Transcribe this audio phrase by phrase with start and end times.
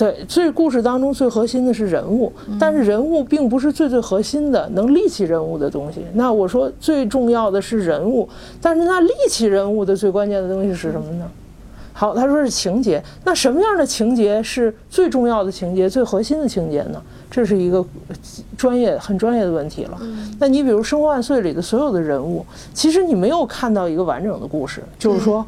[0.00, 6.00] 对，所以故事当中最核心的是人物，但是人物并不是最最核心的能立起人物的东西。
[6.14, 8.26] 那我说最重要的是人物，
[8.62, 11.30] 但是那立起人物的最关键的东西是什么呢？
[11.92, 13.02] 好，他说是情节。
[13.26, 17.02] 那什么样的情节是最重要的情节、最核心的情节呢？
[17.30, 17.84] 这是一个
[18.56, 20.00] 专业、很专业的问题了。
[20.38, 25.44] 那你比如《生活万岁》里的所有的人物，其实你没有看到一个完整的故事，就是说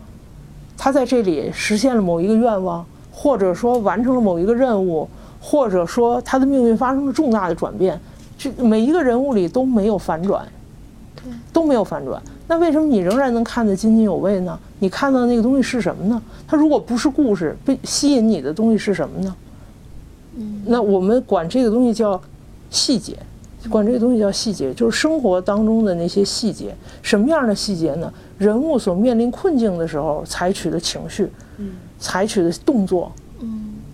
[0.77, 2.85] 他在这里实现了某一个愿望。
[3.23, 5.09] 或者说完成了某一个任务，
[5.41, 7.97] 或者说他的命运发生了重大的转变，
[8.37, 10.45] 这每一个人物里都没有反转，
[11.15, 12.21] 对，都没有反转。
[12.49, 14.59] 那为什么你仍然能看得津津有味呢？
[14.81, 16.21] 你看到那个东西是什么呢？
[16.49, 19.37] 它如果不是故事，被吸引你的东西是什么呢？
[20.35, 22.21] 嗯，那我们管这个东西叫
[22.71, 23.17] 细节，
[23.71, 26.75] 管这个东西叫细节，就是生活当中的那些细节。
[27.03, 28.13] 什么样的细节呢？
[28.37, 31.31] 人物所面临困境的时候采取的情绪。
[31.59, 31.71] 嗯。
[32.03, 33.22] 采取的动作，嗯，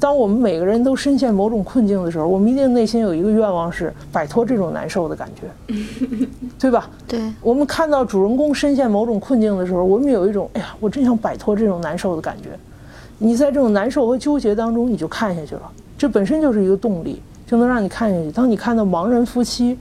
[0.01, 5.75] 当我们每个人都深陷某种困境的时候，我们一定内心有一个愿望是摆脱这种难受的感觉，
[6.59, 6.89] 对吧？
[7.07, 7.21] 对。
[7.43, 12.51] 我们看到主人公深陷某种困境的时候，我们有一种哎呀，我真想摆脱这种难受的感觉。
[13.19, 15.63] 你在这种难受和纠结当中，你就看下去了，
[15.99, 18.31] 这本身就是一个动力，就能让你看下去。
[18.31, 19.77] 当你看到盲人夫妻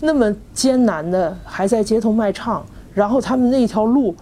[0.00, 4.14] 那么艰难的还在街头卖唱，然后他们那条路。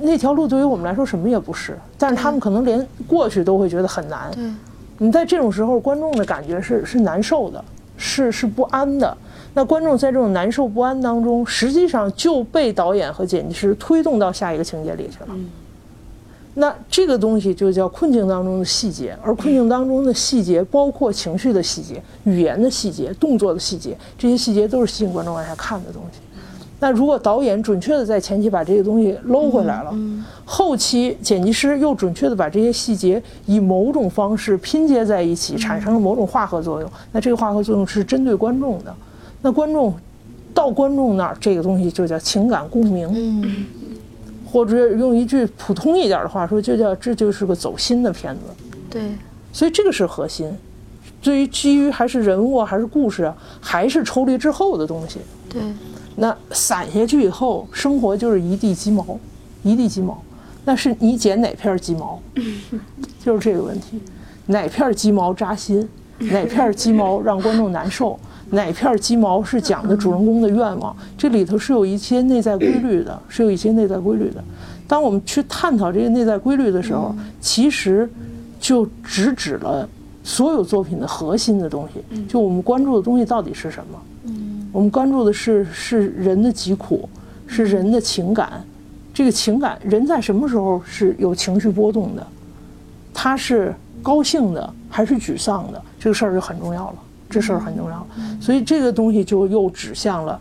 [0.00, 4.30] 那条路对于我们来说什么也不是，但是他们可能连过去都会觉得很难。
[4.32, 4.44] 对，
[4.98, 7.64] 你在这种时候，观众的感觉是是难受的，
[7.96, 9.16] 是是不安的。
[9.54, 15.36] 那观众在这种难受不安当中，实际上就被导演和剪辑师推动到下一个情节里去了。
[16.54, 26.18] 那这个东西就叫困境当中的细节，而困境当中的细节包括情绪的细节、语言的细节、动作的细节，这些细节都是吸引观众往下看的东西。
[26.80, 29.94] 那如果导演准确的在前期把这个东西搂回来了，
[30.46, 38.94] 后期剪辑师又准确的把这些细节以某种方式拼接在一起，产生了某种化合作用，那这个化合作用是针对观众的。
[39.42, 39.94] 那观众
[40.54, 43.66] 到观众那儿，这个东西就叫情感共鸣，嗯
[44.50, 48.40] 或者用一句普通一点的话说，就叫这就是个走心的片子。
[48.88, 49.02] 对，
[49.52, 50.50] 所以这个是核心。
[51.22, 53.30] 对于基于还是人物还是故事，
[53.60, 55.20] 还是抽离之后的东西。
[55.48, 55.60] 对。
[56.20, 59.18] 那散下去以后，生活就是一地鸡毛，
[59.62, 60.22] 一地鸡毛。
[60.66, 62.20] 那是你捡哪片鸡毛，
[63.24, 63.98] 就是这个问题。
[64.44, 65.88] 哪片鸡毛扎心，
[66.18, 68.20] 哪片鸡毛让观众难受，
[68.50, 74.44] 哪片鸡毛是讲的主人公的愿望，这里头是有一些内在规律的，是有一些内在规律的。
[74.86, 78.06] 当我们去探讨这个内在规律的时候，其实
[78.60, 79.88] 就直指了
[80.22, 83.98] 所有作品的核心的东西，就我们关注的东西到底是什么。
[84.72, 87.08] 我们关注的是是人的疾苦，
[87.46, 88.64] 是人的情感。
[89.12, 92.26] 这个情感，人在什么时候是有情绪波动的？
[93.12, 95.82] 他是高兴的还是沮丧的？
[95.98, 96.94] 这个事儿就很重要了。
[97.28, 98.04] 这事儿很重要，
[98.40, 100.40] 所以这个东西就又指向了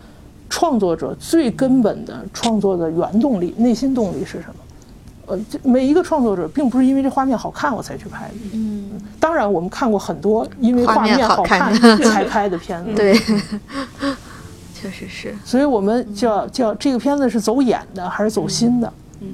[0.49, 4.55] 创作者最根本的创作的原动力、内心动力是什么？
[5.29, 8.33] 呃，每一个创作者并不是因为这画面好看我才去拍的。
[8.53, 12.93] 嗯，当然我们看过很多因为画面好看才拍的片子。
[12.97, 13.19] 对。
[14.81, 18.93] 确实是，所以我们叫叫这个片子是走眼的还是走心的？
[19.19, 19.27] 嗯，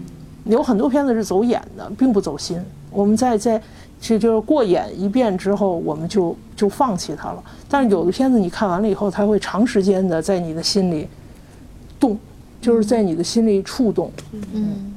[0.45, 2.59] 有很多片子是走眼的，并不走心。
[2.89, 3.61] 我们在在
[4.01, 7.43] 这就是过眼一遍之后，我们就就放弃它了。
[7.69, 11.07] 但是有的片子你看完了以后，它会长时间的在你的心里
[11.99, 12.17] 动，
[12.59, 14.11] 就是在你的心里触动。
[14.51, 14.95] 嗯。